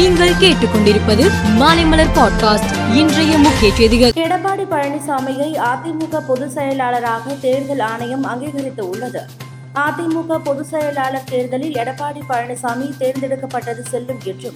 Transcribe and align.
நீங்கள் 0.00 0.34
கேட்டுக்கொண்டிருப்பது 0.34 1.30
மாலைமலர் 1.58 2.12
பாட்காஸ்ட். 2.14 2.94
இன்றைய 2.94 3.38
முக்கிய 3.38 3.74
செய்திகள். 3.74 4.10
எடப்பாடி 4.10 4.66
பழனிசாமியை 4.70 5.58
அதிமுக 5.58 6.20
பொதுச் 6.26 6.50
செயலாளராக 6.50 7.32
தேர்தல் 7.32 7.78
ஆணையம் 7.78 8.24
அங்கீகரித்து 8.24 8.88
உள்ளது. 8.88 9.20
அதிமுக 9.74 10.38
பொதுச் 10.38 10.68
செயலாளர் 10.68 11.24
தேர்தலில் 11.24 11.72
எடப்பாடி 11.72 12.20
பழனிசாமி 12.28 12.92
தேர்ந்தெடுக்கப்பட்டது 12.98 13.80
செல்லும் 13.88 14.18
என்றும் 14.24 14.54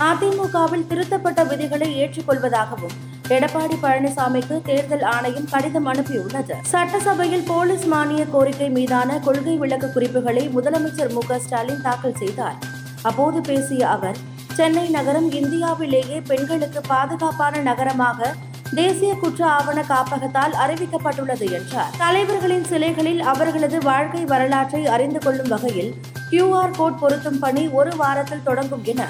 அதிமுகவில் 0.00 0.86
திருத்தப்பட்ட 0.86 1.44
விதிகளை 1.44 2.04
ஏற்றுக்கொள்வதாகவும் 2.04 2.96
எடப்பாடி 3.28 3.78
பழனிசாமிக்கு 3.82 4.62
தேர்தல் 4.62 5.02
ஆணையம் 5.02 5.48
கடிதம் 5.50 5.94
அனுப்பியுள்ளது. 5.94 6.52
சட்டசபையில் 6.62 7.44
போலீஸ் 7.46 7.84
மானிய 7.84 8.24
கோரிக்கை 8.24 8.70
மீதான 8.70 9.18
கொள்கை 9.18 9.56
விளக்க 9.56 9.86
குறிப்புகளை 9.86 10.48
முதலமைச்சர் 10.48 11.12
மு 11.12 11.38
ஸ்டாலின் 11.38 11.82
தாக்கல் 11.82 12.16
செய்தார். 12.18 12.56
அப்போது 13.02 13.40
பேசிய 13.40 13.88
அவர் 13.88 14.32
சென்னை 14.56 14.88
நகரம் 14.88 15.28
இந்தியாவிலேயே 15.32 16.18
பெண்களுக்கு 16.20 16.80
பாதுகாப்பான 16.88 17.60
நகரமாக 17.60 18.32
தேசிய 18.74 19.14
குற்ற 19.14 19.40
ஆவண 19.48 19.78
காப்பகத்தால் 19.82 20.54
அறிவிக்கப்பட்டுள்ளது 20.62 21.46
என்றார். 21.52 21.92
தலைவர்களின் 21.98 22.66
சிலைகளில் 22.70 23.22
அவர்களது 23.22 23.78
வாழ்க்கை 23.82 24.24
வரலாற்றை 24.24 24.86
அறிந்து 24.86 25.18
கொள்ளும் 25.18 25.48
வகையில் 25.48 25.92
கியூஆர் 26.30 26.76
கோட் 26.76 26.98
பொருத்தும் 26.98 27.38
பணி 27.38 27.68
ஒரு 27.68 27.96
வாரத்தில் 27.96 28.42
தொடங்கும் 28.42 28.84
என 28.84 29.02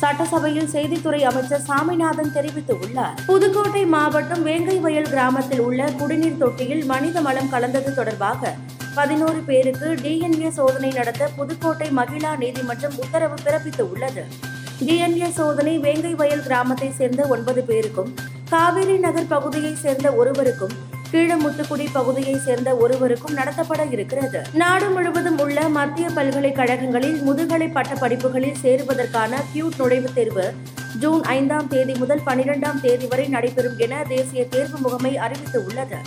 சட்டசபையில் 0.00 0.70
செய்தித்துறை 0.74 1.20
அமைச்சர் 1.22 1.66
சாமிநாதன் 1.66 2.34
தெரிவித்துள்ளார் 2.36 3.16
புதுக்கோட்டை 3.26 3.84
மாவட்டம் 3.86 4.42
வேங்கை 4.42 4.78
வயல் 4.78 5.10
கிராமத்தில் 5.10 5.60
உள்ள 5.60 5.90
குடிநீர் 5.98 6.38
தொட்டியில் 6.38 6.84
மனித 6.84 7.20
மலம் 7.20 7.48
கலந்தது 7.48 7.92
தொடர்பாக 7.94 8.52
பதினோரு 8.94 9.40
பேருக்கு 9.40 9.88
டிஎன்ஏ 10.02 10.50
சோதனை 10.50 10.92
நடத்த 10.92 11.28
புதுக்கோட்டை 11.36 11.90
மகிழா 11.90 12.32
நீதிமன்றம் 12.36 12.96
உத்தரவு 12.98 13.36
பிறப்பித்து 13.44 13.84
உள்ளது. 13.90 14.24
டிஎன்ஏ 14.86 15.28
சோதனை 15.30 15.78
வேங்கை 15.78 16.14
வயல் 16.14 16.42
கிராமத்தை 16.42 16.90
சேர்ந்த 16.90 17.22
ஒன்பது 17.26 17.62
பேருக்கும் 17.62 18.14
காவேரி 18.50 18.96
நகர் 18.98 19.28
பகுதியை 19.28 19.74
சேர்ந்த 19.74 20.12
ஒருவருக்கும் 20.12 20.72
கீழமுத்துக்குடி 21.12 21.86
பகுதியை 21.92 22.34
சேர்ந்த 22.38 22.76
ஒருவருக்கும் 22.76 23.36
நடத்தப்பட 23.36 23.90
இருக்கிறது. 23.90 24.40
நாடு 24.52 24.90
முழுவதும் 24.90 25.38
உள்ள 25.38 25.68
மத்திய 25.68 26.08
பல்கலைக்கழகங்களில் 26.08 27.18
முதுகலை 27.22 27.68
பட்ட 27.68 27.94
படிப்புகளில் 27.94 28.60
சேருவதற்கான 28.62 29.42
கியூட் 29.52 29.78
நுழைவுத் 29.78 30.14
தேர்வு 30.14 30.46
ஜூன் 30.98 31.22
ஐந்தாம் 31.22 31.68
தேதி 31.68 31.94
முதல் 31.94 32.24
பனிரெண்டாம் 32.26 32.80
தேதி 32.80 33.06
வரை 33.06 33.26
நடைபெறும் 33.26 33.78
என 33.78 34.02
தேசிய 34.08 34.44
தேர்வு 34.48 34.78
முகமை 34.78 35.18
அறிவித்துள்ளது. 35.18 36.00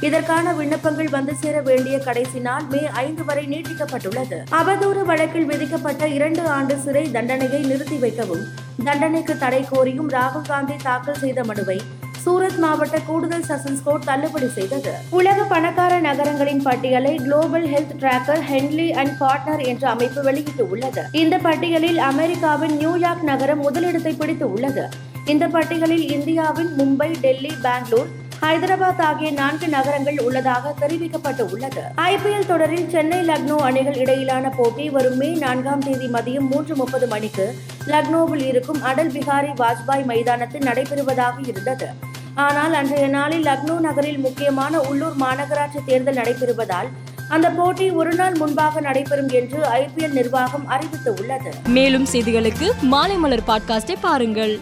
இதற்கான 0.00 0.52
விண்ணப்பங்கள் 0.52 1.08
வந்து 1.08 1.34
சேர 1.40 1.60
வேண்டிய 1.60 1.98
கடைசி 1.98 2.38
நாள் 2.38 2.66
மே 2.70 2.88
ஐந்து 2.92 3.24
வரை 3.24 3.44
நீட்டிக்கப்பட்டுள்ளது. 3.46 4.38
அவதூறு 4.50 5.04
வழக்கில் 5.04 5.44
விதிக்கப்பட்ட 5.44 6.08
இரண்டு 6.08 6.42
ஆண்டு 6.46 6.76
சிறை 6.76 7.10
தண்டனையை 7.10 7.62
நிறுத்தி 7.62 7.96
வைக்கவும் 7.96 8.44
தண்டனைக்கு 8.84 9.38
தடை 9.38 9.66
கோரியும் 9.70 10.10
ராகுல் 10.10 10.46
காந்தி 10.46 10.72
தாக்கல் 10.82 11.18
செய்த 11.18 11.44
மனுவை 11.44 11.80
சூரத் 12.24 12.58
மாவட்ட 12.58 12.98
கூடுதல் 12.98 13.44
செஷன்ஸ் 13.48 13.82
கோர்ட் 13.84 14.04
தள்ளுபடி 14.04 14.48
செய்தது. 14.48 14.92
உலக 15.10 15.42
பணக்கார 15.42 16.00
நகரங்களின் 16.00 16.62
பட்டியலை 16.62 17.16
global 17.16 17.66
health 17.66 17.94
tracker 17.98 18.42
Henley 18.50 18.90
and 18.90 19.14
partner 19.20 19.64
என்ற 19.64 19.88
அமைப்பு 19.88 20.22
வெளியிட்டு 20.22 20.68
உள்ளது. 20.68 21.02
இந்த 21.12 21.38
பட்டியலில் 21.38 21.98
அமெரிக்காவின் 21.98 22.76
நியூயார்க் 22.76 23.24
நகரம் 23.24 23.58
முதலிடத்தை 23.58 24.12
பிடித்து 24.12 24.52
உள்ளது. 24.52 24.88
இந்த 25.24 25.48
பட்டியலில் 25.48 26.10
இந்தியாவின் 26.10 26.72
மும்பை 26.78 27.20
டெல்லி 27.20 27.52
பெங்களூர் 27.62 28.18
ஹைதராபாத் 28.42 29.00
ஆகிய 29.00 29.32
நான்கு 29.32 29.68
நகரங்கள் 29.68 30.18
உள்ளதாக 30.18 30.74
தெரிவிக்கப்பட்டு 30.80 31.50
உள்ளது. 31.50 31.82
ஐபிஎல் 31.96 32.46
தொடரில் 32.46 32.88
சென்னை 32.88 33.18
லக்னோ 33.18 33.56
அணிகள் 33.56 33.94
இடையிலான 33.94 34.48
போட்டி 34.48 34.90
வரும் 34.90 35.16
மே 35.16 35.28
நான்காம் 35.28 35.78
தேதி 35.78 36.06
மதியம் 36.06 36.48
மூன்று 36.50 36.76
முப்பது 36.76 37.06
மணிக்கு 37.06 37.54
லக்னோவில் 37.86 38.46
இருக்கும் 38.46 38.82
அடல் 38.82 39.10
பிகாரி 39.10 39.54
வாஜ்பாய் 39.54 40.04
மைதானத்தில் 40.04 40.62
நடைபெறுவதாக 40.62 41.48
இருந்தது. 41.48 41.86
ஆனால் 42.34 42.72
அன்றைய 42.72 43.08
நாளில் 43.08 43.42
லக்னோ 43.42 43.80
நகரில் 43.80 44.18
முக்கியமான 44.18 44.80
உள்ளூர் 44.80 45.16
மாநகராட்சி 45.16 45.84
தேர்தல் 45.86 46.14
நடைபெறுவதால் 46.14 46.88
அந்த 47.28 47.50
போட்டி 47.50 47.90
ஒரு 47.90 48.14
நாள் 48.14 48.34
முன்பாக 48.34 48.80
நடைபெறும் 48.80 49.28
என்று 49.28 49.60
ஐபிஎல் 49.60 50.12
நிர்வாகம் 50.12 50.66
அறிவித்துள்ளது. 50.70 51.50
மேலும் 51.68 52.06
செய்திகளுக்கு 52.12 52.72
மாலைமலர் 52.90 53.38
பாட்காஸ்டை 53.46 53.94
பாருங்கள். 54.00 54.58